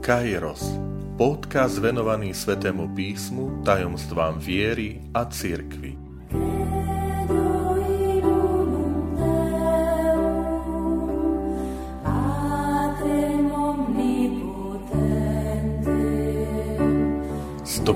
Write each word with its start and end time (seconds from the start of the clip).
Kairos, 0.00 0.64
podcast 1.20 1.76
venovaný 1.76 2.32
Svetému 2.32 2.96
písmu, 2.96 3.60
tajomstvám 3.68 4.40
viery 4.40 4.96
a 5.12 5.28
cirkvi. 5.28 5.92
Sto 17.60 17.92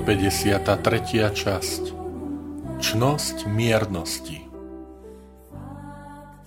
tretia 0.77 1.33
časť. 1.33 1.97
Čnosť 2.85 3.49
miernosti 3.49 4.44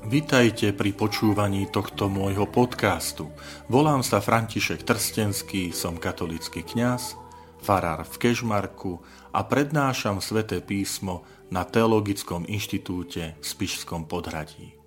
Vitajte 0.07 0.71
pri 0.71 0.95
počúvaní 0.95 1.67
tohto 1.67 2.07
môjho 2.07 2.47
podcastu. 2.47 3.27
Volám 3.67 3.99
sa 4.07 4.23
František 4.23 4.87
Trstenský, 4.87 5.75
som 5.75 5.99
katolický 5.99 6.63
kňaz, 6.63 7.19
farár 7.59 8.07
v 8.07 8.15
Kežmarku 8.15 9.03
a 9.35 9.43
prednášam 9.43 10.23
sväté 10.23 10.63
písmo 10.63 11.27
na 11.51 11.67
Teologickom 11.67 12.47
inštitúte 12.47 13.35
v 13.35 13.43
Spišskom 13.43 14.07
podhradí. 14.07 14.79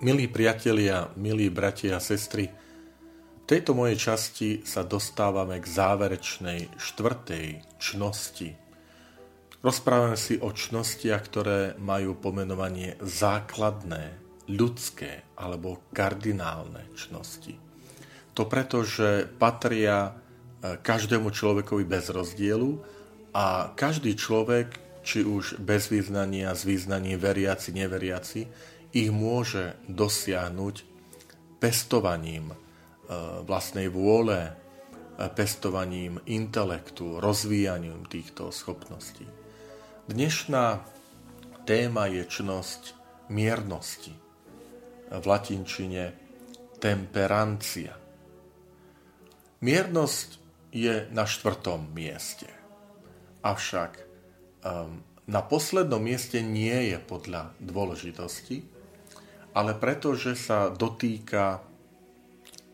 Milí 0.00 0.24
priatelia, 0.32 1.12
milí 1.20 1.52
bratia 1.52 2.00
a 2.00 2.00
sestry, 2.00 2.48
v 2.48 3.44
tejto 3.44 3.76
mojej 3.76 4.00
časti 4.00 4.64
sa 4.64 4.88
dostávame 4.88 5.60
k 5.60 5.68
záverečnej 5.68 6.72
štvrtej 6.80 7.60
čnosti 7.76 8.63
Rozprávame 9.64 10.20
si 10.20 10.36
o 10.36 10.52
čnostiach, 10.52 11.22
ktoré 11.24 11.60
majú 11.80 12.20
pomenovanie 12.20 13.00
základné, 13.00 14.20
ľudské 14.44 15.24
alebo 15.40 15.80
kardinálne 15.96 16.84
čnosti. 16.92 17.56
To 18.36 18.44
preto, 18.44 18.84
že 18.84 19.24
patria 19.24 20.10
e, 20.10 20.76
každému 20.76 21.32
človekovi 21.32 21.84
bez 21.88 22.12
rozdielu 22.12 22.76
a 23.32 23.72
každý 23.72 24.18
človek, 24.20 25.00
či 25.00 25.24
už 25.24 25.56
bez 25.64 25.88
význania, 25.88 26.52
s 26.52 26.68
význaním 26.68 27.16
veriaci, 27.16 27.72
neveriaci, 27.72 28.40
ich 28.92 29.08
môže 29.08 29.80
dosiahnuť 29.88 30.84
pestovaním 31.56 32.52
e, 32.52 32.56
vlastnej 33.48 33.88
vôle, 33.88 34.50
e, 34.50 34.52
pestovaním 35.32 36.20
intelektu, 36.28 37.16
rozvíjaním 37.16 38.04
týchto 38.12 38.52
schopností. 38.52 39.43
Dnešná 40.04 40.84
téma 41.64 42.04
je 42.12 42.28
čnosť 42.28 42.92
miernosti. 43.32 44.12
V 45.08 45.24
latinčine 45.24 46.12
temperancia. 46.76 47.96
Miernosť 49.64 50.28
je 50.76 51.08
na 51.08 51.24
štvrtom 51.24 51.88
mieste. 51.96 52.44
Avšak 53.40 53.96
um, 53.96 55.00
na 55.24 55.40
poslednom 55.40 56.04
mieste 56.04 56.44
nie 56.44 56.92
je 56.92 57.00
podľa 57.00 57.56
dôležitosti, 57.64 58.60
ale 59.56 59.72
preto, 59.72 60.12
že 60.12 60.36
sa 60.36 60.68
dotýka 60.68 61.64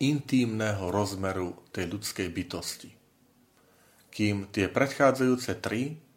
intímneho 0.03 0.91
rozmeru 0.91 1.55
tej 1.71 1.95
ľudskej 1.95 2.27
bytosti. 2.27 2.91
Kým 4.11 4.51
tie 4.51 4.67
predchádzajúce 4.67 5.55
tri 5.63 6.10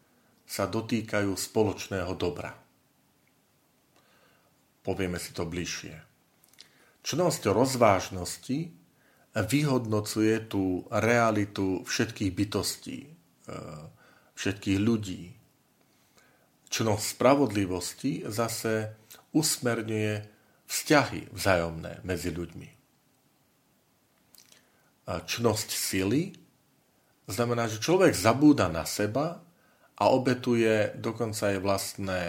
sa 0.45 0.69
dotýkajú 0.69 1.33
spoločného 1.33 2.13
dobra. 2.15 2.53
Povieme 4.85 5.17
si 5.17 5.33
to 5.33 5.49
bližšie. 5.49 5.97
Čnosť 7.05 7.43
rozvážnosti 7.49 8.59
vyhodnocuje 9.35 10.35
tú 10.47 10.85
realitu 10.93 11.83
všetkých 11.85 12.33
bytostí, 12.33 12.99
e, 13.05 13.13
všetkých 14.37 14.79
ľudí. 14.81 15.25
Čnosť 16.69 17.05
spravodlivosti 17.05 18.25
zase 18.29 18.97
usmerňuje 19.33 20.13
vzťahy 20.65 21.21
vzájomné 21.33 22.01
medzi 22.07 22.31
ľuďmi. 22.33 22.71
Čnosť 25.05 25.69
sily 25.69 26.33
znamená, 27.29 27.69
že 27.69 27.77
človek 27.77 28.17
zabúda 28.17 28.73
na 28.73 28.89
seba 28.89 29.44
a 29.99 30.11
obetuje 30.11 30.95
dokonca 30.99 31.55
aj 31.55 31.59
vlastné 31.63 32.21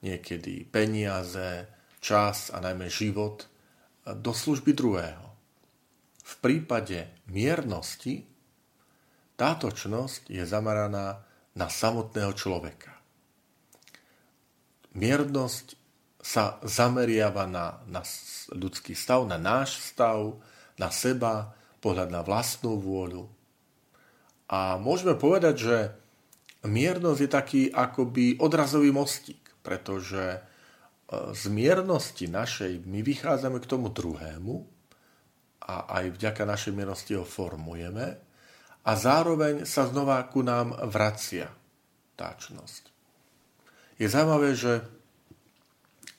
niekedy 0.00 0.64
peniaze, 0.64 1.68
čas 2.00 2.48
a 2.48 2.64
najmä 2.64 2.88
život 2.88 3.44
do 4.08 4.32
služby 4.32 4.72
druhého. 4.72 5.26
V 6.24 6.34
prípade 6.40 7.12
miernosti 7.28 8.24
táto 9.36 9.68
čnosť 9.68 10.32
je 10.32 10.44
zameraná 10.48 11.20
na 11.56 11.66
samotného 11.68 12.32
človeka. 12.32 12.92
Miernosť 14.96 15.76
sa 16.20 16.60
zameriava 16.64 17.48
na, 17.48 17.80
na 17.88 18.04
ľudský 18.52 18.92
stav, 18.92 19.24
na 19.24 19.40
náš 19.40 19.80
stav, 19.80 20.36
na 20.76 20.92
seba, 20.92 21.56
pohľad 21.80 22.12
na 22.12 22.20
vlastnú 22.20 22.76
vôľu. 22.76 23.24
A 24.52 24.76
môžeme 24.76 25.16
povedať, 25.16 25.54
že 25.56 25.76
miernosť 26.64 27.20
je 27.24 27.30
taký 27.30 27.62
akoby 27.72 28.36
odrazový 28.40 28.92
mostík, 28.92 29.40
pretože 29.64 30.36
e, 30.36 30.40
z 31.32 31.42
miernosti 31.48 32.28
našej 32.28 32.84
my 32.84 33.00
vychádzame 33.00 33.58
k 33.64 33.70
tomu 33.70 33.88
druhému 33.88 34.54
a 35.64 36.00
aj 36.00 36.20
vďaka 36.20 36.42
našej 36.44 36.72
miernosti 36.76 37.12
ho 37.16 37.24
formujeme 37.24 38.20
a 38.84 38.92
zároveň 38.96 39.68
sa 39.68 39.88
znova 39.88 40.20
ku 40.28 40.40
nám 40.40 40.76
vracia 40.88 41.48
tá 42.16 42.36
čnosť. 42.36 42.92
Je 44.00 44.08
zaujímavé, 44.08 44.56
že 44.56 44.84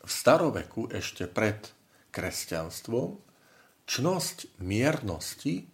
v 0.02 0.10
staroveku 0.10 0.90
ešte 0.90 1.30
pred 1.30 1.58
kresťanstvom 2.14 3.18
čnosť 3.86 4.62
miernosti 4.62 5.66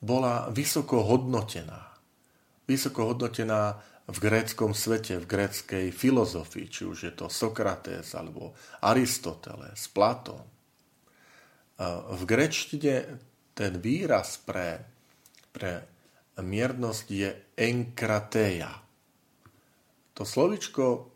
bola 0.00 0.48
vysoko 0.52 1.04
hodnotená 1.04 1.97
vysoko 2.68 3.08
hodnotená 3.08 3.80
v 4.08 4.18
gréckom 4.20 4.76
svete, 4.76 5.20
v 5.20 5.26
gréckej 5.28 5.86
filozofii, 5.92 6.66
či 6.68 6.82
už 6.84 6.98
je 7.08 7.12
to 7.12 7.26
Sokrates 7.32 8.12
alebo 8.12 8.52
Aristoteles, 8.84 9.88
Platón. 9.92 10.44
V 12.12 12.22
gréčtine 12.24 13.20
ten 13.52 13.72
výraz 13.80 14.40
pre, 14.40 14.84
pre 15.52 15.84
miernosť 16.40 17.06
je 17.10 17.30
enkrateia. 17.58 18.70
To 20.16 20.22
slovičko 20.24 21.10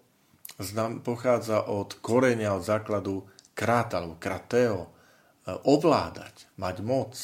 znam, 0.61 1.01
pochádza 1.01 1.67
od 1.67 1.99
koreňa, 1.99 2.55
od 2.55 2.65
základu 2.65 3.27
krát 3.57 3.95
alebo 3.95 4.21
krateo, 4.21 4.93
ovládať, 5.47 6.47
mať 6.55 6.77
moc. 6.87 7.15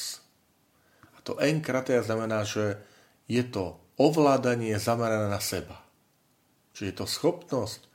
A 1.15 1.19
to 1.23 1.39
enkrateia 1.39 2.03
znamená, 2.03 2.43
že 2.43 2.83
je 3.31 3.45
to 3.47 3.79
ovládanie 3.99 4.79
zamerané 4.79 5.27
na 5.29 5.43
seba. 5.43 5.83
Čiže 6.73 6.87
je 6.87 6.97
to 6.97 7.07
schopnosť 7.11 7.91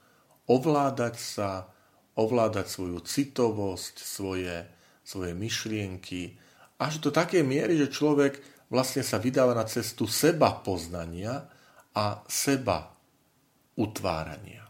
ovládať 0.48 1.16
sa, 1.16 1.72
ovládať 2.20 2.68
svoju 2.68 3.00
citovosť, 3.00 3.96
svoje, 4.04 4.68
svoje 5.08 5.32
myšlienky, 5.32 6.36
až 6.76 7.00
do 7.00 7.10
takej 7.16 7.48
miery, 7.48 7.80
že 7.80 7.94
človek 7.96 8.44
vlastne 8.68 9.06
sa 9.06 9.22
vydáva 9.22 9.56
na 9.56 9.64
cestu 9.64 10.04
seba 10.04 10.52
poznania 10.52 11.48
a 11.96 12.20
seba 12.28 12.92
utvárania. 13.80 14.68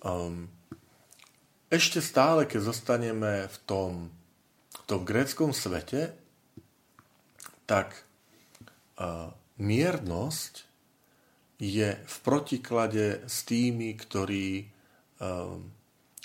Um, 0.00 0.48
ešte 1.68 2.00
stále, 2.00 2.48
keď 2.48 2.72
zostaneme 2.72 3.50
v 3.50 3.56
tom, 3.68 3.90
v 4.72 4.82
tom 4.88 5.04
gréckom 5.04 5.52
svete, 5.52 6.16
tak 7.68 8.07
miernosť 9.58 10.54
je 11.58 11.88
v 11.98 12.16
protiklade 12.22 13.26
s 13.26 13.42
tými, 13.42 13.94
ktorí 13.98 14.62
um, 15.18 15.66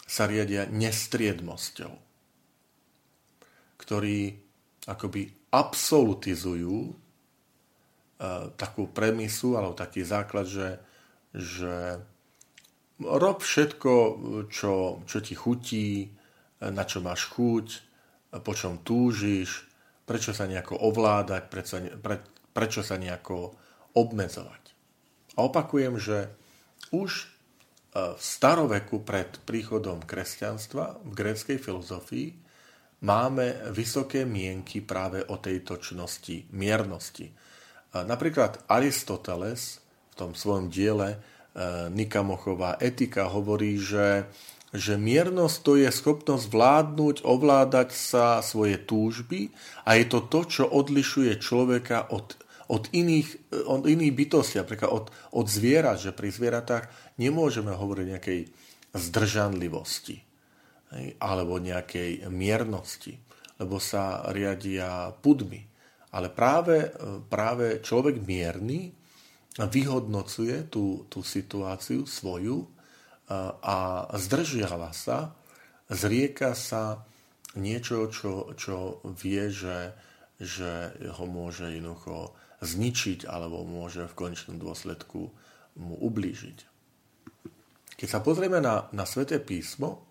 sa 0.06 0.30
riadia 0.30 0.70
nestriedmosťou. 0.70 1.94
Ktorí 3.81 4.20
akoby 4.86 5.22
absolutizujú 5.50 6.78
uh, 6.86 6.96
takú 8.54 8.90
premisu 8.94 9.58
alebo 9.58 9.74
taký 9.74 10.06
základ, 10.06 10.46
že, 10.46 10.70
že 11.34 11.98
rob 13.02 13.42
všetko, 13.42 13.94
čo, 14.54 15.02
čo 15.10 15.18
ti 15.18 15.34
chutí, 15.34 16.14
na 16.62 16.86
čo 16.86 17.02
máš 17.02 17.28
chuť, 17.34 17.68
po 18.40 18.54
čom 18.54 18.86
túžiš, 18.86 19.68
prečo 20.06 20.31
sa 20.31 20.48
nejako 20.48 20.80
ovládať, 20.80 21.44
prečo, 21.50 21.81
pre, 22.00 22.22
prečo 22.53 22.85
sa 22.85 23.01
nejako 23.01 23.57
obmedzovať. 23.97 24.63
A 25.38 25.50
opakujem, 25.50 25.97
že 25.97 26.29
už 26.94 27.25
e, 27.25 27.25
v 28.13 28.21
staroveku 28.21 29.01
pred 29.01 29.41
príchodom 29.44 30.05
kresťanstva 30.05 31.01
v 31.01 31.11
gréckej 31.11 31.57
filozofii 31.57 32.29
máme 33.03 33.73
vysoké 33.75 34.23
mienky 34.23 34.79
práve 34.79 35.25
o 35.27 35.38
tejto 35.38 35.77
čnosti 35.81 36.47
miernosti. 36.55 37.27
Napríklad 37.94 38.65
Aristoteles 38.65 39.83
v 40.09 40.15
tom 40.17 40.31
svojom 40.33 40.73
diele 40.73 41.13
e, 41.13 41.17
Nikamochová 41.94 42.81
etika 42.81 43.29
hovorí, 43.29 43.77
že, 43.77 44.25
že 44.73 44.97
miernosť 44.97 45.57
to 45.61 45.73
je 45.77 45.89
schopnosť 45.94 46.45
vládnuť, 46.50 47.15
ovládať 47.21 47.94
sa 47.94 48.41
svoje 48.41 48.81
túžby 48.81 49.53
a 49.85 49.97
je 49.97 50.05
to 50.09 50.25
to, 50.25 50.41
čo 50.50 50.63
odlišuje 50.65 51.38
človeka 51.38 52.09
od, 52.09 52.33
od, 52.71 52.88
iných, 52.95 53.51
od 53.68 53.83
iných 53.83 54.13
bytostí, 54.13 54.62
napríklad 54.62 54.92
od, 54.92 55.06
od 55.36 55.45
zvierat, 55.48 56.00
že 56.00 56.15
pri 56.15 56.30
zvieratách 56.31 56.88
nemôžeme 57.19 57.75
hovoriť 57.75 58.06
nejakej 58.07 58.39
zdržanlivosti 58.94 60.21
alebo 61.18 61.57
nejakej 61.57 62.30
miernosti, 62.30 63.18
lebo 63.57 63.81
sa 63.81 64.30
riadia 64.30 65.10
pudmi. 65.18 65.65
Ale 66.13 66.30
práve, 66.30 66.94
práve 67.25 67.81
človek 67.81 68.21
mierny 68.21 68.94
vyhodnocuje 69.57 70.69
tú, 70.69 71.10
tú 71.10 71.25
situáciu 71.25 72.06
svoju 72.06 72.69
a 73.65 74.06
zdržiava 74.13 74.94
sa, 74.94 75.33
zrieka 75.89 76.54
sa 76.54 77.01
niečo, 77.57 78.10
čo, 78.10 78.54
čo 78.54 79.01
vie, 79.18 79.50
že, 79.50 79.94
že 80.38 80.94
ho 81.18 81.25
môže 81.25 81.69
jednoducho 81.74 82.33
zničiť 82.63 83.27
alebo 83.27 83.68
môže 83.68 84.07
v 84.07 84.18
konečnom 84.18 84.57
dôsledku 84.57 85.30
mu 85.77 85.95
ublížiť. 86.00 86.57
Keď 88.00 88.07
sa 88.10 88.24
pozrieme 88.24 88.57
na, 88.63 88.89
na 88.95 89.06
Sveté 89.06 89.38
písmo, 89.38 90.04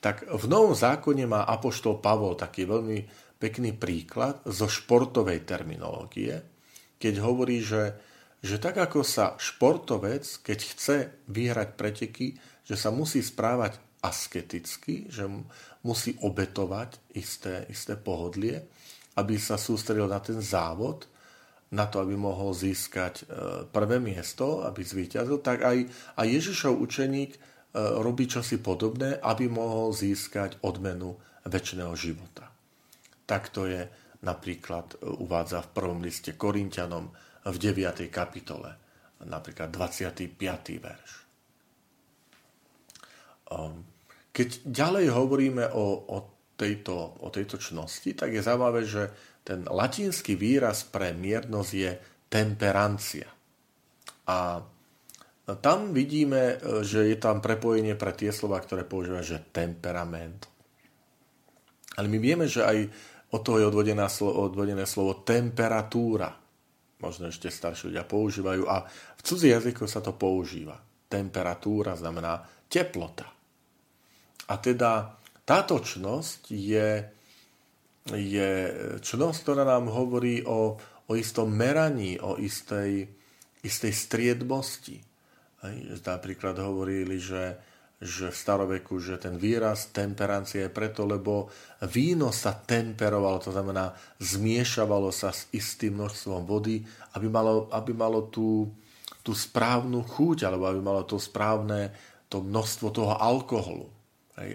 tak 0.00 0.24
v 0.24 0.44
Novom 0.48 0.72
zákone 0.72 1.24
má 1.28 1.44
Apoštol 1.44 2.00
Pavol 2.00 2.36
taký 2.36 2.64
veľmi 2.64 3.04
pekný 3.40 3.76
príklad 3.76 4.40
zo 4.44 4.68
športovej 4.68 5.44
terminológie, 5.48 6.44
keď 7.00 7.14
hovorí, 7.24 7.64
že, 7.64 7.96
že 8.44 8.60
tak 8.60 8.76
ako 8.76 9.00
sa 9.00 9.36
športovec, 9.40 10.44
keď 10.44 10.58
chce 10.60 10.96
vyhrať 11.28 11.68
preteky, 11.76 12.36
že 12.64 12.76
sa 12.76 12.92
musí 12.92 13.24
správať 13.24 13.80
asketicky, 14.00 15.08
že 15.08 15.28
musí 15.84 16.16
obetovať 16.20 17.16
isté, 17.16 17.64
isté 17.68 17.96
pohodlie, 17.96 18.64
aby 19.16 19.36
sa 19.36 19.60
sústredil 19.60 20.08
na 20.08 20.20
ten 20.20 20.40
závod, 20.40 21.08
na 21.70 21.86
to, 21.86 22.02
aby 22.02 22.18
mohol 22.18 22.50
získať 22.50 23.14
e, 23.22 23.24
prvé 23.70 24.02
miesto, 24.02 24.66
aby 24.66 24.82
zvíťazil, 24.82 25.38
tak 25.38 25.62
aj, 25.62 25.86
aj 26.18 26.26
Ježišov 26.26 26.74
učeník 26.74 27.30
e, 27.34 27.38
robí 27.78 28.26
čosi 28.26 28.58
podobné, 28.58 29.22
aby 29.22 29.46
mohol 29.46 29.94
získať 29.94 30.58
odmenu 30.66 31.14
väčšného 31.46 31.94
života. 31.94 32.50
Takto 33.22 33.70
je 33.70 33.86
napríklad 34.26 34.98
e, 34.98 35.14
uvádza 35.22 35.62
v 35.62 35.72
prvom 35.72 36.02
liste 36.02 36.34
Korintianom 36.34 37.14
v 37.46 37.56
9. 37.56 38.10
kapitole, 38.10 38.74
napríklad 39.22 39.70
25. 39.70 40.34
verš. 40.82 41.10
Ehm, 43.50 43.86
keď 44.30 44.48
ďalej 44.66 45.06
hovoríme 45.10 45.64
o, 45.74 45.84
o, 46.06 46.18
tejto, 46.54 47.18
o 47.22 47.28
tejto 47.32 47.58
čnosti, 47.58 48.10
tak 48.14 48.34
je 48.34 48.44
zaujímavé, 48.44 48.86
že 48.86 49.10
ten 49.44 49.64
latinský 49.66 50.36
výraz 50.36 50.86
pre 50.86 51.16
miernosť 51.16 51.72
je 51.72 51.90
temperancia. 52.30 53.28
A 54.30 54.62
tam 55.58 55.90
vidíme, 55.90 56.62
že 56.86 57.10
je 57.10 57.18
tam 57.18 57.42
prepojenie 57.42 57.98
pre 57.98 58.14
tie 58.14 58.30
slova, 58.30 58.62
ktoré 58.62 58.86
používame, 58.86 59.26
že 59.26 59.50
temperament. 59.50 60.46
Ale 61.98 62.06
my 62.06 62.18
vieme, 62.22 62.46
že 62.46 62.62
aj 62.62 62.78
od 63.34 63.40
toho 63.42 63.58
je 63.58 63.66
odvodené 63.66 64.06
slovo, 64.06 64.46
odvodené 64.46 64.86
slovo 64.86 65.26
temperatúra. 65.26 66.30
Možno 67.02 67.32
ešte 67.32 67.50
starší 67.50 67.90
ľudia 67.90 68.04
používajú 68.06 68.62
a 68.68 68.84
v 68.86 69.20
cudzí 69.24 69.50
jazyku 69.50 69.90
sa 69.90 69.98
to 70.04 70.14
používa. 70.14 70.78
Temperatúra 71.10 71.98
znamená 71.98 72.46
teplota. 72.70 73.26
A 74.50 74.54
teda 74.62 75.18
táto 75.42 75.82
čnosť 75.82 76.42
je 76.54 76.88
je 78.14 78.50
čnosť, 78.98 79.38
ktorá 79.44 79.62
nám 79.62 79.90
hovorí 79.92 80.42
o, 80.42 80.74
o 81.06 81.12
istom 81.14 81.50
meraní, 81.50 82.18
o 82.18 82.38
istej, 82.38 83.06
istej 83.62 83.92
striedmosti. 83.92 84.98
Napríklad 86.00 86.56
hovorili, 86.56 87.20
že, 87.20 87.60
že 88.00 88.32
v 88.32 88.36
staroveku, 88.36 88.96
že 88.96 89.20
ten 89.20 89.36
výraz 89.36 89.92
temperancia 89.92 90.66
je 90.66 90.72
preto, 90.72 91.04
lebo 91.04 91.52
víno 91.92 92.32
sa 92.32 92.56
temperovalo, 92.56 93.44
to 93.44 93.52
znamená 93.52 93.92
zmiešavalo 94.16 95.12
sa 95.12 95.36
s 95.36 95.52
istým 95.52 96.00
množstvom 96.00 96.48
vody, 96.48 96.80
aby 97.12 97.28
malo, 97.28 97.68
aby 97.68 97.92
malo 97.92 98.32
tú, 98.32 98.72
tú 99.20 99.36
správnu 99.36 100.00
chuť, 100.00 100.48
alebo 100.48 100.64
aby 100.72 100.80
malo 100.80 101.04
to 101.04 101.20
správne 101.20 101.92
to 102.32 102.40
množstvo 102.40 102.86
toho 102.88 103.14
alkoholu. 103.20 103.92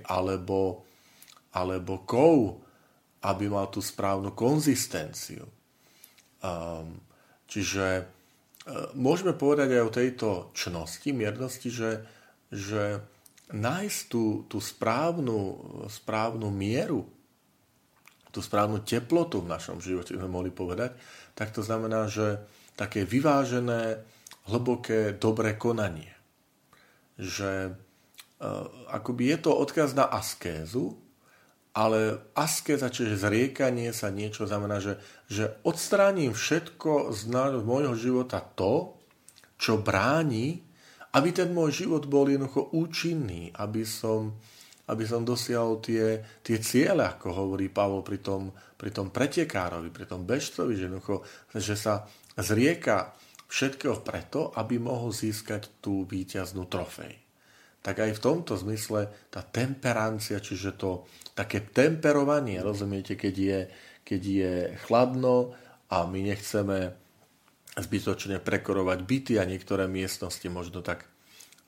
Alebo, 0.10 0.82
alebo 1.54 2.02
kov, 2.02 2.65
aby 3.26 3.50
mal 3.50 3.68
tú 3.74 3.82
správnu 3.82 4.38
konzistenciu. 4.38 5.50
Um, 6.46 7.02
čiže 7.50 8.06
uh, 8.06 8.94
môžeme 8.94 9.34
povedať 9.34 9.74
aj 9.74 9.82
o 9.82 9.96
tejto 9.96 10.30
čnosti, 10.54 11.10
miernosti, 11.10 11.70
že, 11.74 12.06
že 12.54 13.02
nájsť 13.50 14.00
tú, 14.10 14.46
tú 14.46 14.62
správnu, 14.62 15.38
správnu 15.90 16.54
mieru, 16.54 17.10
tú 18.30 18.44
správnu 18.44 18.84
teplotu 18.84 19.42
v 19.42 19.52
našom 19.52 19.80
živote, 19.80 20.14
sme 20.14 20.28
mohli 20.28 20.52
povedať, 20.52 20.94
tak 21.34 21.56
to 21.56 21.64
znamená, 21.64 22.12
že 22.12 22.44
také 22.76 23.08
vyvážené, 23.08 24.04
hlboké, 24.52 25.16
dobré 25.16 25.56
konanie. 25.56 26.12
Že 27.16 27.72
uh, 27.72 28.66
akoby 28.92 29.34
je 29.34 29.38
to 29.40 29.52
odkaz 29.56 29.96
na 29.96 30.06
askézu, 30.06 31.05
ale 31.76 32.32
askeza, 32.40 32.88
čiže 32.88 33.20
zriekanie 33.20 33.92
sa 33.92 34.08
niečo 34.08 34.48
znamená, 34.48 34.80
že, 34.80 34.96
že 35.28 35.60
odstránim 35.68 36.32
všetko 36.32 37.12
z 37.12 37.28
môjho 37.68 38.00
života 38.00 38.40
to, 38.40 38.96
čo 39.60 39.84
bráni, 39.84 40.64
aby 41.20 41.36
ten 41.36 41.52
môj 41.52 41.84
život 41.84 42.08
bol 42.08 42.32
jednoducho 42.32 42.72
účinný, 42.72 43.52
aby 43.60 43.84
som, 43.84 44.40
aby 44.88 45.04
som 45.04 45.28
dosiahol 45.28 45.84
tie, 45.84 46.24
tie 46.40 46.64
ciele, 46.64 47.04
ako 47.04 47.36
hovorí 47.44 47.68
Pavol 47.68 48.08
pri 48.08 48.24
tom, 48.24 48.56
pri 48.80 48.96
tom 48.96 49.12
pretekárovi, 49.12 49.92
pri 49.92 50.08
tom 50.08 50.24
bežcovi, 50.24 50.80
že, 50.80 50.88
že 51.60 51.76
sa 51.76 52.08
zrieka 52.40 53.12
všetkého 53.52 54.00
preto, 54.00 54.56
aby 54.56 54.80
mohol 54.80 55.12
získať 55.12 55.84
tú 55.84 56.08
víťaznú 56.08 56.72
trofej 56.72 57.25
tak 57.86 58.02
aj 58.02 58.18
v 58.18 58.24
tomto 58.24 58.58
zmysle 58.58 59.14
tá 59.30 59.46
temperancia, 59.46 60.42
čiže 60.42 60.74
to 60.74 61.06
také 61.38 61.62
temperovanie, 61.62 62.58
rozumiete, 62.66 63.14
keď 63.14 63.36
je, 63.38 63.60
keď 64.02 64.22
je 64.26 64.54
chladno 64.90 65.54
a 65.94 66.10
my 66.10 66.26
nechceme 66.26 66.98
zbytočne 67.78 68.42
prekorovať 68.42 69.00
byty 69.06 69.34
a 69.38 69.46
niektoré 69.46 69.86
miestnosti 69.86 70.50
možno 70.50 70.82
tak 70.82 71.06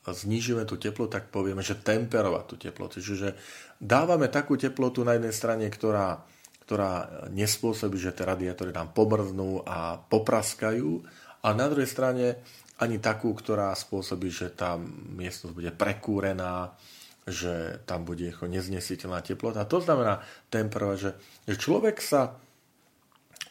znižíme 0.08 0.64
tú 0.64 0.80
teplotu, 0.80 1.20
tak 1.20 1.30
povieme, 1.30 1.60
že 1.60 1.78
temperovať 1.78 2.44
tú 2.48 2.56
teplotu. 2.56 3.04
Čiže 3.04 3.36
dávame 3.78 4.32
takú 4.32 4.56
teplotu 4.56 5.04
na 5.04 5.20
jednej 5.20 5.36
strane, 5.36 5.68
ktorá, 5.68 6.24
ktorá 6.64 7.28
nespôsobí, 7.30 8.00
že 8.00 8.16
tie 8.16 8.24
radiátory 8.24 8.72
nám 8.72 8.96
pomrznú 8.96 9.68
a 9.68 10.00
popraskajú, 10.00 11.04
a 11.48 11.56
na 11.56 11.72
druhej 11.72 11.88
strane 11.88 12.44
ani 12.84 13.00
takú, 13.00 13.32
ktorá 13.32 13.72
spôsobí, 13.72 14.27
že 14.27 14.51
tá 14.51 14.75
miestnosť 15.16 15.56
bude 15.56 15.72
prekúrená, 15.72 16.75
že 17.24 17.80
tam 17.88 18.04
bude 18.04 18.36
neznesiteľná 18.36 19.24
teplota. 19.24 19.63
To 19.63 19.80
znamená 19.80 20.20
temperovať, 20.51 20.98
že, 21.00 21.12
že 21.48 21.56
človek 21.56 22.04
sa 22.04 22.36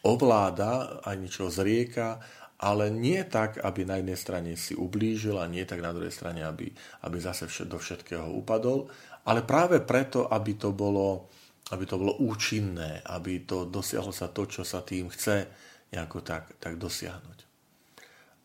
ovláda, 0.05 1.01
aj 1.09 1.17
niečo 1.17 1.49
zrieka, 1.49 2.21
ale 2.61 2.89
nie 2.89 3.21
tak, 3.25 3.61
aby 3.61 3.85
na 3.85 4.01
jednej 4.01 4.17
strane 4.17 4.51
si 4.57 4.77
ublížil 4.77 5.37
a 5.41 5.49
nie 5.49 5.65
tak 5.65 5.81
na 5.81 5.93
druhej 5.93 6.13
strane, 6.13 6.45
aby, 6.45 6.69
aby 7.05 7.17
zase 7.21 7.49
do 7.65 7.77
všetkého 7.81 8.29
upadol, 8.33 8.89
ale 9.29 9.41
práve 9.45 9.81
preto, 9.83 10.29
aby 10.29 10.57
to 10.57 10.73
bolo, 10.73 11.29
aby 11.73 11.85
to 11.85 11.97
bolo 12.01 12.17
účinné, 12.23 13.05
aby 13.09 13.45
to 13.45 13.69
dosiahlo 13.69 14.15
sa 14.15 14.33
to, 14.33 14.49
čo 14.49 14.63
sa 14.65 14.81
tým 14.81 15.09
chce 15.13 15.49
nejako 15.93 16.25
tak, 16.25 16.57
tak 16.63 16.81
dosiahnuť. 16.81 17.36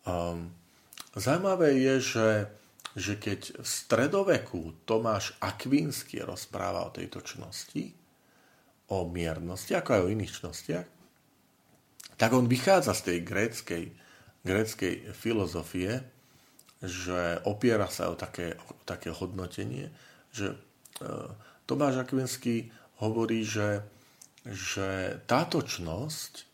Um, 0.05 0.51
Zajímavé 1.11 1.75
je, 1.75 1.95
že, 1.99 2.29
že 2.95 3.13
keď 3.19 3.59
v 3.59 3.67
stredoveku 3.67 4.87
Tomáš 4.87 5.35
Akvínsky 5.43 6.23
rozpráva 6.23 6.87
o 6.87 6.93
tejto 6.95 7.19
čnosti, 7.19 7.91
o 8.87 9.03
miernosti, 9.03 9.75
ako 9.75 9.89
aj 9.91 10.01
o 10.07 10.11
iných 10.11 10.35
čnostiach, 10.39 10.87
tak 12.15 12.31
on 12.31 12.47
vychádza 12.47 12.95
z 12.95 13.01
tej 13.11 13.17
gréckej, 13.27 13.83
gréckej 14.47 14.93
filozofie, 15.11 15.99
že 16.79 17.43
opiera 17.43 17.91
sa 17.91 18.07
o 18.07 18.15
také, 18.15 18.55
o 18.55 18.73
také 18.87 19.11
hodnotenie, 19.11 19.91
že 20.31 20.55
e, 20.55 20.57
Tomáš 21.67 22.07
Akvinský 22.07 22.71
hovorí, 23.03 23.43
že, 23.43 23.83
že 24.47 25.19
táto 25.27 25.59
čnosť 25.59 26.50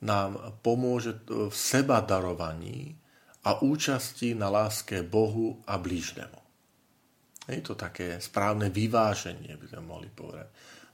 nám 0.00 0.56
pomôže 0.64 1.20
v 1.28 1.52
seba 1.52 2.00
darovaní 2.00 2.96
a 3.44 3.60
účasti 3.60 4.36
na 4.36 4.48
láske 4.52 5.04
Bohu 5.04 5.60
a 5.68 5.76
blížnemu. 5.80 6.40
Je 7.48 7.60
to 7.64 7.74
také 7.74 8.20
správne 8.20 8.70
vyváženie, 8.70 9.56
by 9.56 9.66
sme 9.66 9.82
mohli 9.82 10.08
povedať, 10.12 10.48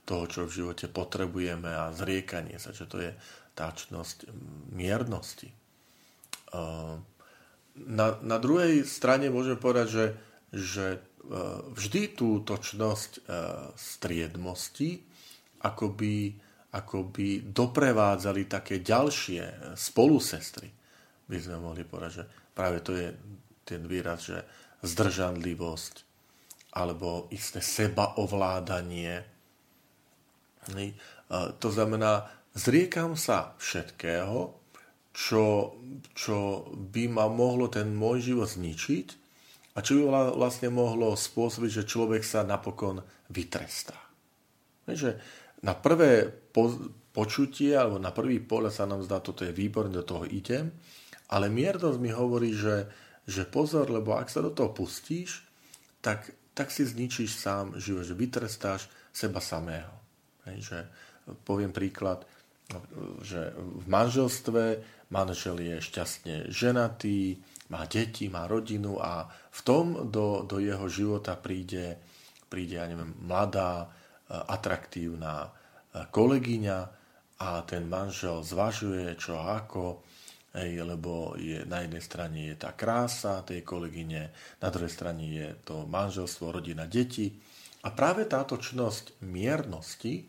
toho, 0.07 0.23
čo 0.25 0.41
v 0.47 0.55
živote 0.63 0.87
potrebujeme 0.87 1.67
a 1.67 1.91
zriekanie 1.91 2.55
sa, 2.57 2.71
že 2.71 2.87
to 2.87 3.03
je 3.03 3.11
táčnosť 3.53 4.31
miernosti. 4.71 5.51
Na, 7.77 8.07
na 8.23 8.37
druhej 8.39 8.87
strane 8.87 9.27
môžeme 9.27 9.59
povedať, 9.59 9.87
že, 9.91 10.05
že 10.49 10.85
e, 10.95 10.99
vždy 11.75 12.17
tú 12.17 12.41
točnosť 12.41 13.11
e, 13.13 13.21
striedmosti 13.77 15.05
akoby 15.61 16.46
akoby 16.73 17.47
doprevádzali 17.47 18.43
také 18.49 18.83
ďalšie 18.83 19.75
spolusestry, 19.79 20.67
by 21.27 21.37
sme 21.39 21.63
mohli 21.63 21.87
povedať, 21.87 22.11
že 22.21 22.23
práve 22.55 22.83
to 22.83 22.95
je 22.95 23.11
ten 23.67 23.83
výraz, 23.83 24.31
že 24.31 24.39
zdržanlivosť 24.83 25.95
alebo 26.77 27.27
isté 27.33 27.59
sebaovládanie. 27.63 29.23
To 31.33 31.67
znamená, 31.71 32.27
zriekam 32.53 33.15
sa 33.17 33.55
všetkého, 33.57 34.55
čo, 35.17 35.73
čo 36.13 36.69
by 36.69 37.09
ma 37.09 37.25
mohlo 37.25 37.71
ten 37.73 37.89
môj 37.89 38.31
život 38.31 38.53
zničiť 38.53 39.07
a 39.73 39.81
čo 39.81 39.97
by 39.97 40.37
vlastne 40.37 40.69
mohlo 40.69 41.17
spôsobiť, 41.17 41.81
že 41.81 41.89
človek 41.89 42.21
sa 42.21 42.45
napokon 42.45 43.01
vytrestá. 43.33 43.97
Že 44.85 45.17
na 45.65 45.73
prvé 45.73 46.29
po, 46.29 46.69
počutie 47.13 47.73
alebo 47.73 47.97
na 47.97 48.13
prvý 48.13 48.37
pohľad 48.37 48.73
sa 48.73 48.85
nám 48.85 49.01
zdá, 49.01 49.17
toto 49.17 49.41
je 49.41 49.55
výborné, 49.55 49.89
do 49.89 50.05
toho 50.05 50.29
idem, 50.29 50.69
ale 51.33 51.49
miernosť 51.49 51.97
mi 51.97 52.13
hovorí, 52.13 52.53
že, 52.53 52.85
že 53.25 53.49
pozor, 53.49 53.89
lebo 53.89 54.13
ak 54.13 54.29
sa 54.29 54.45
do 54.45 54.53
toho 54.53 54.69
pustíš, 54.69 55.41
tak, 55.99 56.29
tak 56.53 56.69
si 56.69 56.85
zničíš 56.85 57.33
sám 57.33 57.65
život, 57.81 58.05
že 58.05 58.13
vytrestáš 58.13 58.85
seba 59.09 59.41
samého. 59.41 59.91
Hej, 60.45 60.57
že 60.61 60.79
poviem 61.43 61.73
príklad, 61.73 62.23
že 63.23 63.55
v 63.57 63.85
manželstve 63.89 64.63
manžel 65.09 65.57
je 65.59 65.75
šťastne 65.79 66.51
ženatý, 66.51 67.39
má 67.71 67.83
deti, 67.87 68.31
má 68.31 68.47
rodinu 68.47 68.99
a 68.99 69.27
v 69.27 69.61
tom 69.63 70.07
do, 70.11 70.43
do 70.47 70.59
jeho 70.59 70.87
života 70.87 71.35
príde, 71.35 71.99
príde 72.47 72.79
ja 72.79 72.87
neviem, 72.87 73.11
mladá, 73.23 73.91
atraktívna 74.29 75.51
kolegyňa 76.11 76.79
a 77.37 77.49
ten 77.63 77.85
manžel 77.85 78.41
zvažuje 78.41 79.13
čo 79.15 79.37
ako, 79.37 80.01
hej, 80.57 80.81
lebo 80.81 81.37
je, 81.37 81.61
na 81.69 81.85
jednej 81.85 82.03
strane 82.03 82.39
je 82.53 82.55
tá 82.57 82.73
krása 82.73 83.45
tej 83.45 83.61
kolegyne, 83.61 84.33
na 84.57 84.67
druhej 84.73 84.89
strane 84.89 85.23
je 85.23 85.47
to 85.61 85.85
manželstvo, 85.85 86.49
rodina, 86.49 86.89
deti. 86.89 87.37
A 87.85 87.93
práve 87.93 88.25
táto 88.25 88.57
čnosť 88.57 89.21
miernosti 89.21 90.25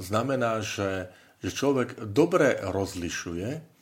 znamená, 0.00 0.64
že, 0.64 1.12
že 1.44 1.50
človek 1.52 2.08
dobre 2.08 2.58
rozlišuje, 2.64 3.78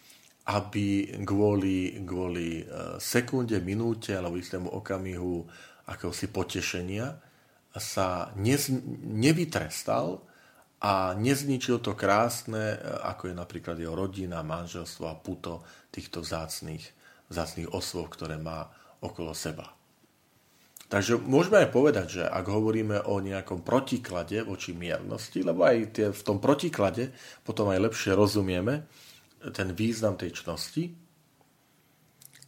aby 0.47 0.87
kvôli, 1.27 2.07
kvôli 2.07 2.63
e, 2.63 2.65
sekunde, 3.03 3.59
minúte 3.59 4.15
alebo 4.15 4.39
istému 4.39 4.71
okamihu 4.79 5.43
akéhosi 5.91 6.31
potešenia 6.31 7.19
sa 7.77 8.33
nez, 8.37 8.69
nevytrestal 9.05 10.25
a 10.81 11.17
nezničil 11.17 11.81
to 11.81 11.97
krásne, 11.97 12.77
ako 13.05 13.33
je 13.33 13.35
napríklad 13.35 13.77
jeho 13.81 13.97
rodina, 13.97 14.45
manželstvo 14.45 15.05
a 15.09 15.17
puto 15.17 15.65
týchto 15.89 16.21
vzácných, 16.21 16.85
vzácných 17.33 17.73
osôb, 17.73 18.13
ktoré 18.13 18.37
má 18.37 18.69
okolo 19.01 19.33
seba. 19.33 19.73
Takže 20.87 21.19
môžeme 21.19 21.67
aj 21.67 21.75
povedať, 21.75 22.07
že 22.21 22.23
ak 22.23 22.47
hovoríme 22.47 23.11
o 23.11 23.19
nejakom 23.19 23.67
protiklade 23.67 24.47
voči 24.47 24.71
miernosti, 24.71 25.43
lebo 25.43 25.67
aj 25.67 25.77
tie, 25.91 26.07
v 26.15 26.23
tom 26.23 26.39
protiklade 26.39 27.11
potom 27.43 27.75
aj 27.75 27.91
lepšie 27.91 28.15
rozumieme 28.15 28.87
ten 29.51 29.75
význam 29.75 30.15
tej 30.15 30.39
čnosti, 30.39 30.95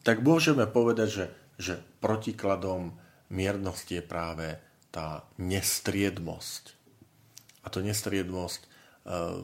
tak 0.07 0.23
môžeme 0.23 0.71
povedať, 0.71 1.09
že, 1.11 1.27
že 1.59 1.75
protikladom 1.99 2.95
miernosti 3.35 3.99
je 3.99 4.05
práve 4.07 4.47
tá 4.88 5.25
nestriedmosť. 5.37 6.64
A 7.64 7.66
to 7.68 7.85
nestriedmosť 7.85 8.61
e, 8.64 8.66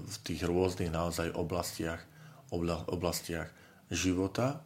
v 0.00 0.16
tých 0.24 0.42
rôznych 0.44 0.88
naozaj 0.88 1.36
oblastiach, 1.36 2.00
oblastiach 2.88 3.50
života, 3.92 4.64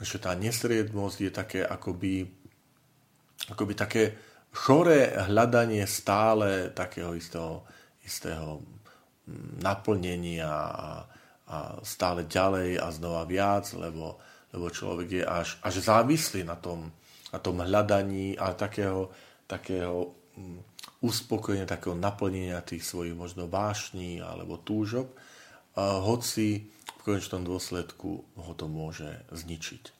že 0.00 0.20
tá 0.20 0.36
nestriedmosť 0.36 1.18
je 1.20 1.30
také 1.32 1.60
akoby, 1.64 2.28
akoby 3.48 3.72
také 3.72 4.04
choré 4.52 5.12
hľadanie 5.12 5.84
stále 5.84 6.72
takého 6.72 7.12
istého, 7.12 7.64
istého 8.04 8.64
mm, 9.28 9.60
naplnenia 9.60 10.48
a, 10.48 10.90
a 11.46 11.56
stále 11.84 12.24
ďalej 12.24 12.80
a 12.80 12.88
znova 12.92 13.24
viac, 13.28 13.68
lebo, 13.76 14.16
lebo 14.52 14.66
človek 14.72 15.08
je 15.22 15.24
až, 15.24 15.60
až 15.60 15.74
závislý 15.84 16.44
na 16.44 16.56
tom, 16.56 16.92
na 17.32 17.38
tom 17.38 17.60
hľadaní 17.60 18.36
a 18.40 18.56
takého, 18.56 19.12
takého 19.46 20.14
mm, 20.36 20.60
uspokojenia, 21.02 21.70
takého 21.70 21.94
naplnenia 21.94 22.62
tých 22.62 22.82
svojich 22.82 23.14
možno 23.14 23.46
vášní 23.46 24.22
alebo 24.22 24.58
túžob, 24.58 25.14
hoci 25.76 26.72
v 26.72 27.00
konečnom 27.04 27.44
dôsledku 27.44 28.24
ho 28.24 28.52
to 28.56 28.66
môže 28.66 29.06
zničiť. 29.28 29.92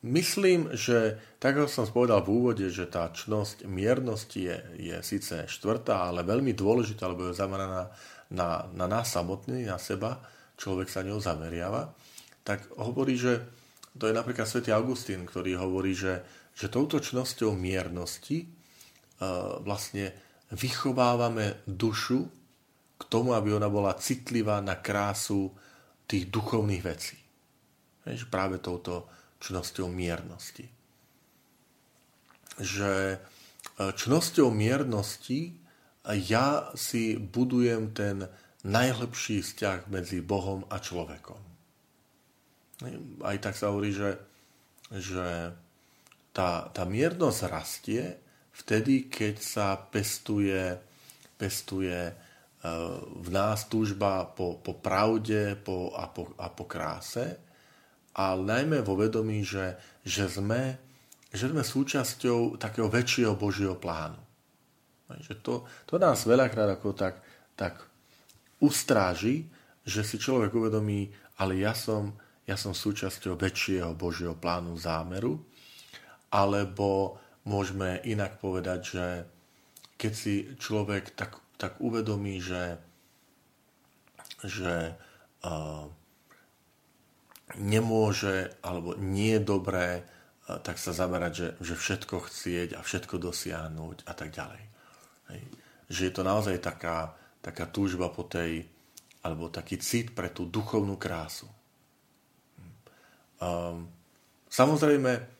Myslím, 0.00 0.72
že 0.72 1.20
tak 1.36 1.60
ako 1.60 1.68
som 1.68 1.84
povedal 1.92 2.24
v 2.24 2.32
úvode, 2.32 2.66
že 2.72 2.88
tá 2.88 3.12
čnosť 3.12 3.68
miernosti 3.68 4.40
je, 4.48 4.56
je 4.80 4.96
síce 5.04 5.44
štvrtá, 5.44 6.08
ale 6.08 6.24
veľmi 6.24 6.56
dôležitá, 6.56 7.04
lebo 7.04 7.28
je 7.28 7.36
zameraná 7.36 7.92
na, 8.32 8.64
na 8.72 8.86
nás 8.88 9.12
samotný, 9.12 9.68
na 9.68 9.76
seba, 9.76 10.24
človek 10.56 10.88
sa 10.88 11.04
ňou 11.04 11.20
zameriava, 11.20 11.92
tak 12.40 12.64
hovorí, 12.80 13.20
že 13.20 13.44
to 13.92 14.08
je 14.08 14.16
napríklad 14.16 14.48
svätý 14.48 14.72
Augustín, 14.72 15.28
ktorý 15.28 15.60
hovorí, 15.60 15.92
že 15.92 16.24
že 16.60 16.68
touto 16.68 17.00
čnosťou 17.00 17.56
miernosti 17.56 18.44
uh, 18.44 19.64
vlastne 19.64 20.12
vychovávame 20.52 21.64
dušu 21.64 22.28
k 23.00 23.02
tomu, 23.08 23.32
aby 23.32 23.56
ona 23.56 23.72
bola 23.72 23.96
citlivá 23.96 24.60
na 24.60 24.76
krásu 24.76 25.48
tých 26.04 26.28
duchovných 26.28 26.84
vecí. 26.84 27.16
Víš, 28.04 28.28
práve 28.28 28.60
touto 28.60 29.08
čnosťou 29.40 29.88
miernosti. 29.88 30.68
Že 32.60 33.16
e, 33.16 33.18
čnosťou 33.80 34.52
miernosti 34.52 35.56
ja 36.04 36.68
si 36.76 37.16
budujem 37.16 37.94
ten 37.96 38.28
najlepší 38.66 39.40
vzťah 39.40 39.88
medzi 39.88 40.20
Bohom 40.20 40.68
a 40.68 40.76
človekom. 40.76 41.40
Aj 43.24 43.36
tak 43.40 43.56
sa 43.56 43.72
hovorí, 43.72 43.92
že, 43.96 44.16
že 44.92 45.54
tá, 46.40 46.72
tá 46.72 46.88
miernosť 46.88 47.40
rastie 47.52 48.16
vtedy, 48.64 49.12
keď 49.12 49.36
sa 49.36 49.76
pestuje, 49.76 50.72
pestuje 51.36 52.00
e, 52.08 52.12
v 53.20 53.28
nás 53.28 53.68
túžba 53.68 54.24
po, 54.24 54.56
po 54.64 54.72
pravde 54.80 55.52
po, 55.60 55.92
a, 55.92 56.08
po, 56.08 56.32
a 56.40 56.48
po 56.48 56.64
kráse, 56.64 57.36
ale 58.16 58.40
najmä 58.40 58.80
vo 58.80 58.96
vedomí, 58.96 59.44
že, 59.44 59.76
že, 60.00 60.32
sme, 60.32 60.80
že 61.28 61.52
sme 61.52 61.60
súčasťou 61.60 62.56
takého 62.56 62.88
väčšieho 62.88 63.36
Božieho 63.36 63.76
plánu. 63.76 64.16
Že 65.20 65.44
to, 65.44 65.54
to 65.84 66.00
nás 66.00 66.24
veľakrát 66.24 66.72
ako 66.72 66.96
tak, 66.96 67.20
tak 67.52 67.84
ustráži, 68.64 69.44
že 69.84 70.00
si 70.08 70.16
človek 70.16 70.56
uvedomí, 70.56 71.12
ale 71.36 71.60
ja 71.60 71.76
som, 71.76 72.16
ja 72.48 72.56
som 72.56 72.72
súčasťou 72.72 73.36
väčšieho 73.36 73.92
Božieho 73.92 74.32
plánu 74.32 74.72
zámeru 74.80 75.49
alebo 76.30 77.18
môžeme 77.44 77.98
inak 78.06 78.38
povedať, 78.38 78.80
že 78.86 79.06
keď 79.98 80.12
si 80.14 80.34
človek 80.56 81.12
tak, 81.12 81.42
tak 81.58 81.76
uvedomí, 81.82 82.40
že, 82.40 82.78
že 84.46 84.96
uh, 85.44 85.84
nemôže 87.58 88.54
alebo 88.62 88.96
nie 88.96 89.36
je 89.36 89.42
dobré, 89.42 89.88
uh, 90.00 90.62
tak 90.62 90.78
sa 90.78 90.94
zamerať, 90.94 91.32
že, 91.34 91.48
že 91.60 91.74
všetko 91.76 92.16
chcieť 92.30 92.78
a 92.78 92.80
všetko 92.80 93.18
dosiahnuť 93.18 94.06
a 94.06 94.12
tak 94.14 94.30
ďalej. 94.32 94.62
Hej. 95.34 95.40
Že 95.90 96.00
je 96.06 96.12
to 96.14 96.22
naozaj 96.22 96.56
taká, 96.62 97.12
taká 97.42 97.66
túžba 97.66 98.08
po 98.08 98.24
tej, 98.24 98.64
alebo 99.26 99.50
taký 99.50 99.76
cit 99.82 100.14
pre 100.14 100.30
tú 100.30 100.46
duchovnú 100.46 100.94
krásu. 100.96 101.50
Um, 103.40 103.88
samozrejme, 104.46 105.39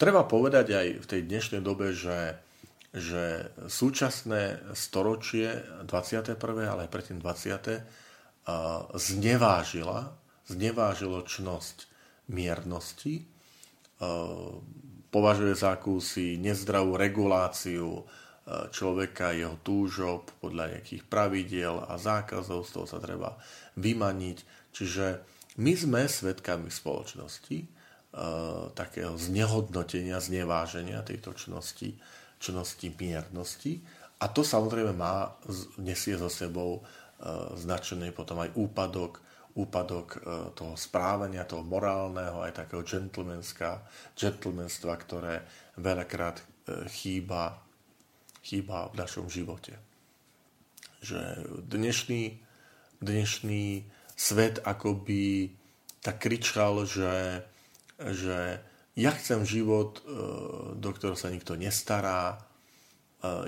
Treba 0.00 0.24
povedať 0.24 0.66
aj 0.72 0.86
v 1.04 1.06
tej 1.06 1.20
dnešnej 1.28 1.60
dobe, 1.60 1.92
že, 1.92 2.40
že 2.96 3.52
súčasné 3.68 4.72
storočie 4.72 5.60
21. 5.84 6.40
ale 6.64 6.88
aj 6.88 6.90
predtým 6.90 7.20
20. 7.20 7.84
znevážila, 8.96 10.16
znevážilo 10.48 11.20
čnosť 11.28 11.76
miernosti, 12.32 13.28
považuje 15.12 15.52
za 15.52 15.76
akúsi 15.76 16.40
nezdravú 16.40 16.96
reguláciu 16.96 18.08
človeka, 18.72 19.36
jeho 19.36 19.60
túžob 19.60 20.32
podľa 20.40 20.80
nejakých 20.80 21.04
pravidiel 21.04 21.84
a 21.84 22.00
zákazov, 22.00 22.64
z 22.64 22.70
toho 22.72 22.86
sa 22.88 22.96
treba 22.96 23.36
vymaniť. 23.76 24.38
Čiže 24.72 25.06
my 25.60 25.72
sme 25.76 26.08
svetkami 26.08 26.72
spoločnosti, 26.72 27.79
takého 28.74 29.14
znehodnotenia, 29.14 30.18
zneváženia 30.18 31.06
tejto 31.06 31.30
čnosti, 31.34 31.94
čnosti 32.42 32.90
miernosti. 32.98 33.80
A 34.20 34.28
to 34.28 34.42
samozrejme 34.42 34.92
má, 34.92 35.32
nesie 35.80 36.18
so 36.18 36.28
sebou 36.28 36.78
e, 36.78 36.82
značený 37.56 38.12
potom 38.12 38.38
aj 38.42 38.50
úpadok, 38.58 39.22
úpadok 39.56 40.08
e, 40.18 40.20
toho 40.52 40.76
správania, 40.76 41.48
toho 41.48 41.64
morálneho, 41.64 42.42
aj 42.42 42.66
takého 42.66 42.84
gentlemanstva, 42.84 44.94
ktoré 45.00 45.40
veľakrát 45.78 46.42
chýba 46.90 47.70
chýba 48.42 48.88
v 48.92 48.94
našom 48.96 49.28
živote. 49.28 49.76
Že 51.00 51.20
dnešný, 51.68 52.40
dnešný 53.00 53.84
svet 54.16 54.60
akoby 54.64 55.52
tak 56.00 56.20
kričal, 56.20 56.88
že, 56.88 57.44
že 58.00 58.64
ja 58.96 59.12
chcem 59.14 59.44
život, 59.44 60.00
e, 60.00 60.12
do 60.76 60.90
ktorého 60.90 61.16
sa 61.16 61.30
nikto 61.30 61.54
nestará, 61.54 62.36
e, 62.36 62.38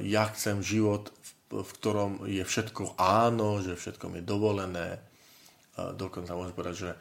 ja 0.06 0.28
chcem 0.30 0.60
život, 0.60 1.10
v 1.52 1.70
ktorom 1.80 2.24
je 2.24 2.44
všetko 2.44 2.96
áno, 2.96 3.60
že 3.60 3.76
všetko 3.76 4.12
je 4.20 4.24
dovolené. 4.24 4.88
E, 4.96 5.00
dokonca 5.96 6.36
môžem 6.36 6.56
povedať, 6.56 6.76
že, 6.76 6.92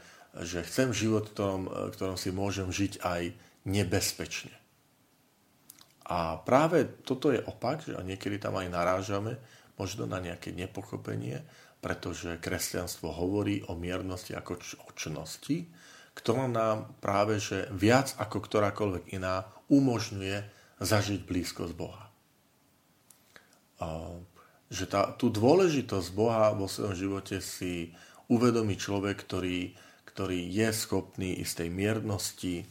že 0.41 0.59
chcem 0.67 0.91
život, 0.91 1.29
v 1.29 1.33
ktorom, 1.35 1.63
v 1.67 1.93
ktorom 1.95 2.17
si 2.17 2.29
môžem 2.33 2.67
žiť 2.71 3.03
aj 3.03 3.21
nebezpečne. 3.67 4.55
A 6.11 6.41
práve 6.43 6.83
toto 7.07 7.31
je 7.31 7.39
opak, 7.39 7.87
že 7.87 7.95
niekedy 8.03 8.35
tam 8.35 8.59
aj 8.59 8.67
narážame 8.67 9.39
možno 9.79 10.03
na 10.03 10.19
nejaké 10.19 10.51
nepochopenie, 10.51 11.39
pretože 11.79 12.37
kresťanstvo 12.37 13.09
hovorí 13.09 13.63
o 13.65 13.79
miernosti 13.79 14.35
ako 14.35 14.59
o 14.85 14.91
čnosti, 14.91 15.71
ktorá 16.17 16.45
nám 16.51 16.91
práve 16.99 17.39
že 17.39 17.71
viac 17.71 18.13
ako 18.19 18.43
ktorákoľvek 18.43 19.15
iná 19.15 19.47
umožňuje 19.71 20.43
zažiť 20.81 21.21
blízkosť 21.23 21.73
Boha. 21.77 22.11
Že 24.71 24.85
tá, 24.87 25.11
tú 25.15 25.31
dôležitosť 25.31 26.09
Boha 26.13 26.51
vo 26.53 26.67
svojom 26.67 26.95
živote 26.95 27.39
si 27.39 27.95
uvedomí 28.31 28.75
človek, 28.79 29.23
ktorý, 29.23 29.75
ktorý 30.07 30.39
je 30.47 30.69
schopný 30.71 31.39
istej 31.41 31.67
miernosti, 31.71 32.67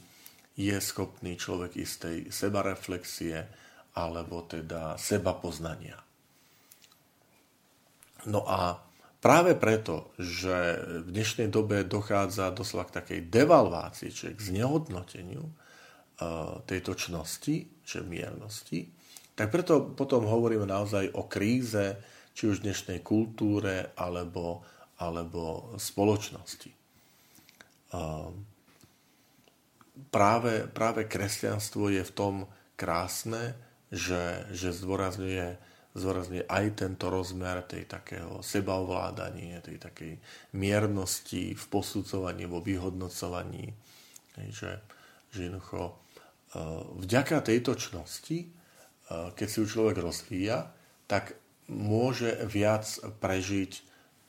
je 0.61 0.77
schopný 0.81 1.41
človek 1.41 1.77
istej 1.81 2.29
sebareflexie 2.29 3.49
alebo 3.97 4.45
teda 4.45 5.01
seba 5.01 5.33
poznania. 5.33 5.97
No 8.29 8.45
a 8.45 8.90
práve 9.21 9.53
preto, 9.55 10.11
že 10.17 10.81
v 11.05 11.09
dnešnej 11.13 11.53
dobe 11.53 11.85
dochádza 11.85 12.51
doslova 12.51 12.89
k 12.89 12.97
takej 13.01 13.21
devalvácii, 13.29 14.11
čiže 14.11 14.37
k 14.37 14.41
znehodnoteniu 14.41 15.45
e, 15.45 15.53
tejto 16.65 16.97
čnosti, 16.97 17.69
čiže 17.85 18.03
miernosti, 18.09 18.91
tak 19.37 19.53
preto 19.53 19.97
potom 19.97 20.29
hovoríme 20.29 20.69
naozaj 20.69 21.17
o 21.17 21.25
kríze, 21.25 21.97
či 22.37 22.49
už 22.49 22.65
dnešnej 22.65 23.01
kultúre 23.01 23.93
alebo, 23.97 24.65
alebo 25.01 25.73
spoločnosti. 25.77 26.73
Um, 27.91 28.47
práve, 30.15 30.69
práve 30.71 31.09
kresťanstvo 31.09 31.91
je 31.91 32.05
v 32.07 32.13
tom 32.15 32.35
krásne, 32.79 33.59
že, 33.91 34.47
že 34.55 34.71
zdôrazňuje, 34.71 35.59
zdôrazňuje 35.95 36.47
aj 36.47 36.65
tento 36.79 37.11
rozmer 37.11 37.67
tej 37.67 37.87
takého 37.87 38.39
sebaovládania, 38.41 39.65
tej 39.65 39.79
takej 39.83 40.13
miernosti 40.55 41.55
v 41.55 41.65
posudzovaní, 41.67 42.47
vo 42.47 42.63
vyhodnocovaní. 42.63 43.75
Že, 44.39 44.79
že 45.35 45.41
jednoducho 45.51 45.91
e, 45.91 45.95
vďaka 47.05 47.43
tejto 47.43 47.75
čnosti, 47.75 48.39
e, 48.45 48.49
keď 49.35 49.47
si 49.51 49.57
ju 49.61 49.67
človek 49.67 49.99
rozvíja, 49.99 50.71
tak 51.11 51.35
môže 51.67 52.39
viac 52.47 52.87
prežiť 53.19 53.73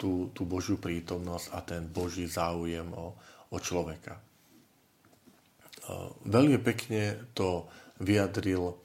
tú, 0.02 0.34
tú 0.34 0.50
Božiu 0.50 0.82
prítomnosť 0.82 1.48
a 1.54 1.60
ten 1.62 1.86
Boží 1.86 2.26
záujem 2.26 2.90
o, 2.90 3.14
o 3.54 3.58
človeka. 3.62 4.18
Veľmi 6.26 6.62
pekne 6.62 7.18
to 7.34 7.68
vyjadril, 8.02 8.78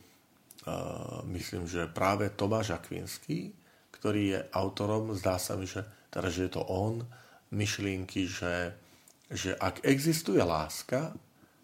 myslím, 1.30 1.70
že 1.70 1.86
práve 1.86 2.30
Tomáš 2.34 2.74
Akvinský, 2.74 3.54
ktorý 3.94 4.22
je 4.34 4.40
autorom, 4.52 5.14
zdá 5.14 5.38
sa 5.38 5.54
mi, 5.54 5.64
že, 5.64 5.86
teda, 6.10 6.28
že 6.28 6.50
je 6.50 6.52
to 6.58 6.62
on, 6.66 7.06
myšlienky, 7.54 8.26
že, 8.26 8.74
že 9.30 9.54
ak 9.54 9.86
existuje 9.86 10.42
láska, 10.42 11.14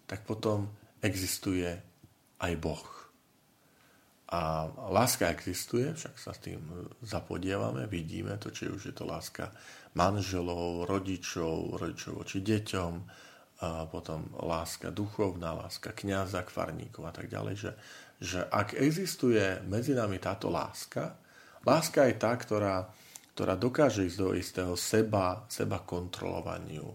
tak 0.07 0.23
potom 0.23 0.71
existuje 1.03 1.67
aj 2.39 2.53
Boh. 2.59 2.87
A 4.33 4.65
láska 4.89 5.29
existuje, 5.29 5.93
však 5.93 6.15
sa 6.17 6.33
s 6.33 6.41
tým 6.41 6.57
zapodievame, 7.05 7.85
vidíme 7.85 8.33
to, 8.41 8.49
či 8.49 8.65
už 8.65 8.81
je 8.89 8.95
to 8.95 9.05
láska 9.05 9.53
manželov, 9.93 10.89
rodičov, 10.89 11.77
rodičov 11.77 12.25
voči 12.25 12.41
deťom, 12.41 12.93
a 13.63 13.87
potom 13.87 14.27
láska 14.43 14.91
duchovná, 14.91 15.55
láska 15.55 15.95
kniaza 15.95 16.43
k 16.43 16.51
farníkov 16.51 17.07
a 17.07 17.13
tak 17.15 17.31
ďalej, 17.31 17.55
že, 17.55 17.71
že 18.23 18.47
ak 18.47 18.79
existuje 18.79 19.59
medzi 19.67 19.91
nami 19.91 20.15
táto 20.15 20.47
láska, 20.47 21.19
láska 21.67 22.07
je 22.07 22.15
tá, 22.15 22.31
ktorá, 22.39 22.87
ktorá 23.35 23.59
dokáže 23.59 24.07
ísť 24.07 24.17
do 24.23 24.31
istého 24.31 24.73
seba, 24.79 25.43
seba 25.51 25.83
kontrolovaniu 25.83 26.87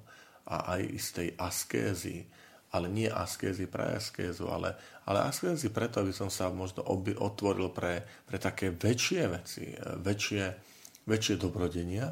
a 0.49 0.73
aj 0.73 0.81
istej 0.89 1.29
askézy, 1.37 2.25
ale 2.73 2.89
nie 2.89 3.13
askézy 3.13 3.69
pre 3.69 4.01
askézu, 4.01 4.49
ale, 4.49 4.73
ale 5.05 5.29
askézy 5.29 5.69
preto, 5.69 6.01
aby 6.01 6.17
som 6.17 6.33
sa 6.33 6.49
možno 6.49 6.81
oby, 6.89 7.13
otvoril 7.13 7.77
pre, 7.77 8.09
pre 8.25 8.41
také 8.41 8.73
väčšie 8.73 9.23
veci, 9.29 9.77
väčšie, 10.01 10.45
väčšie 11.05 11.35
dobrodenia, 11.37 12.09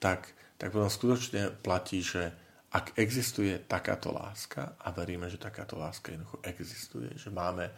tak, 0.00 0.32
tak 0.56 0.72
potom 0.72 0.88
skutočne 0.88 1.60
platí, 1.60 2.00
že 2.00 2.32
ak 2.72 2.96
existuje 2.96 3.68
takáto 3.68 4.16
láska, 4.16 4.80
a 4.80 4.88
veríme, 4.96 5.28
že 5.28 5.36
takáto 5.36 5.76
láska 5.76 6.16
jednoducho 6.16 6.40
existuje, 6.40 7.12
že 7.20 7.28
máme 7.28 7.68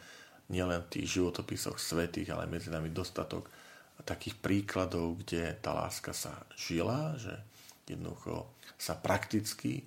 nielen 0.53 0.85
v 0.85 0.93
tých 1.01 1.19
životopisoch 1.19 1.81
svetých, 1.81 2.37
ale 2.37 2.45
medzi 2.47 2.69
nami 2.69 2.93
dostatok 2.93 3.49
takých 4.05 4.37
príkladov, 4.38 5.25
kde 5.25 5.57
tá 5.62 5.73
láska 5.73 6.12
sa 6.12 6.45
žila, 6.59 7.17
že 7.17 7.33
jednoducho 7.87 8.51
sa 8.79 8.99
prakticky 8.99 9.83
e, 9.83 9.85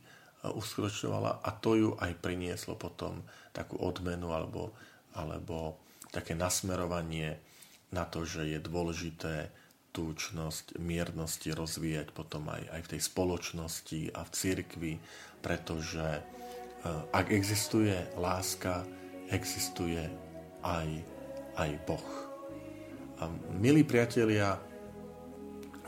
uskutočňovala 0.49 1.43
a 1.43 1.49
to 1.55 1.71
ju 1.75 1.89
aj 1.99 2.15
prinieslo 2.19 2.79
potom 2.79 3.23
takú 3.51 3.75
odmenu 3.79 4.31
alebo, 4.31 4.71
alebo 5.15 5.79
také 6.11 6.35
nasmerovanie 6.35 7.39
na 7.91 8.07
to, 8.07 8.23
že 8.23 8.47
je 8.55 8.59
dôležité 8.59 9.51
tučnosť, 9.95 10.75
miernosti 10.79 11.55
rozvíjať 11.55 12.11
potom 12.11 12.51
aj, 12.51 12.67
aj 12.67 12.81
v 12.83 12.91
tej 12.95 13.01
spoločnosti 13.03 14.01
a 14.11 14.21
v 14.27 14.31
cirkvi, 14.31 14.93
pretože 15.43 16.03
e, 16.03 16.21
ak 17.11 17.31
existuje 17.31 17.95
láska, 18.15 18.83
existuje 19.31 20.24
aj, 20.65 20.89
aj 21.61 21.71
Boh. 21.85 22.09
A 23.21 23.29
milí 23.55 23.85
priatelia, 23.85 24.57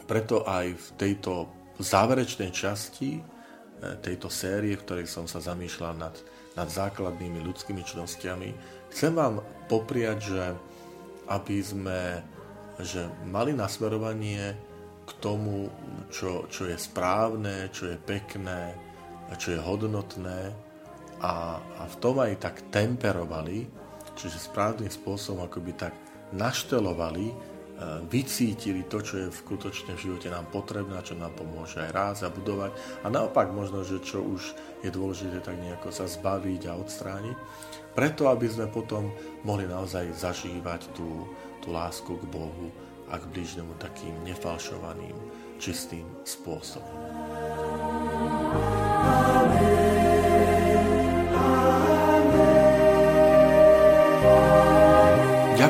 preto 0.07 0.47
aj 0.47 0.71
v 0.71 0.87
tejto 0.95 1.49
záverečnej 1.81 2.53
časti 2.53 3.19
e, 3.19 3.21
tejto 3.99 4.31
série, 4.31 4.77
v 4.77 4.85
ktorej 4.85 5.07
som 5.09 5.27
sa 5.27 5.43
zamýšľal 5.43 5.93
nad, 5.99 6.15
nad 6.55 6.69
základnými 6.69 7.43
ľudskými 7.43 7.83
čnosťami, 7.83 8.49
chcem 8.93 9.11
vám 9.11 9.43
popriať, 9.67 10.17
že 10.23 10.45
aby 11.27 11.57
sme 11.59 11.99
že 12.77 13.09
mali 13.25 13.57
nasmerovanie 13.57 14.53
k 15.07 15.11
tomu, 15.17 15.65
čo, 16.13 16.45
čo 16.45 16.69
je 16.69 16.77
správne, 16.77 17.73
čo 17.73 17.89
je 17.89 17.97
pekné, 17.97 18.77
čo 19.33 19.57
je 19.57 19.59
hodnotné 19.59 20.53
a, 21.23 21.57
a 21.57 21.83
v 21.89 21.95
tom 21.97 22.21
aj 22.21 22.37
tak 22.37 22.55
temperovali, 22.69 23.65
čiže 24.17 24.49
správnym 24.49 24.89
spôsobom 24.89 25.45
akoby 25.45 25.77
tak 25.77 25.93
naštelovali, 26.33 27.29
e, 27.29 27.35
vycítili 28.09 28.83
to, 28.89 28.99
čo 29.05 29.15
je 29.21 29.27
skutočne 29.29 29.93
v 29.93 30.03
živote 30.09 30.33
nám 30.33 30.49
potrebné, 30.49 30.97
čo 31.05 31.13
nám 31.13 31.37
pomôže 31.37 31.79
aj 31.79 31.91
raz 31.93 32.17
a 32.25 32.33
budovať 32.33 32.73
a 33.05 33.07
naopak 33.07 33.53
možno, 33.53 33.85
že 33.85 34.01
čo 34.01 34.25
už 34.25 34.57
je 34.81 34.89
dôležité 34.89 35.39
tak 35.39 35.61
nejako 35.61 35.93
sa 35.93 36.09
zbaviť 36.09 36.61
a 36.67 36.73
odstrániť. 36.75 37.37
Preto 37.93 38.27
aby 38.27 38.49
sme 38.49 38.67
potom 38.67 39.13
mohli 39.45 39.69
naozaj 39.69 40.11
zažívať 40.17 40.91
tú, 40.97 41.29
tú 41.61 41.69
lásku 41.69 42.11
k 42.17 42.25
Bohu 42.27 42.73
a 43.07 43.15
k 43.15 43.29
blížnemu 43.31 43.71
takým 43.79 44.11
nefalšovaným, 44.27 45.15
čistým 45.57 46.05
spôsobom. 46.27 46.91